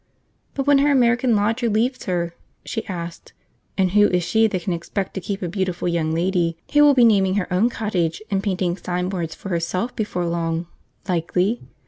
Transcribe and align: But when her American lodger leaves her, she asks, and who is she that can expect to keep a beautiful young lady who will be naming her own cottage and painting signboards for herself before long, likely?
But 0.55 0.65
when 0.65 0.79
her 0.79 0.89
American 0.89 1.35
lodger 1.35 1.69
leaves 1.69 2.05
her, 2.05 2.33
she 2.65 2.87
asks, 2.87 3.33
and 3.77 3.91
who 3.91 4.07
is 4.07 4.23
she 4.23 4.47
that 4.47 4.63
can 4.63 4.73
expect 4.73 5.13
to 5.13 5.21
keep 5.21 5.43
a 5.43 5.47
beautiful 5.47 5.87
young 5.87 6.11
lady 6.11 6.57
who 6.73 6.81
will 6.81 6.95
be 6.95 7.05
naming 7.05 7.35
her 7.35 7.45
own 7.53 7.69
cottage 7.69 8.19
and 8.31 8.41
painting 8.41 8.75
signboards 8.75 9.35
for 9.35 9.49
herself 9.49 9.95
before 9.95 10.25
long, 10.25 10.65
likely? 11.07 11.61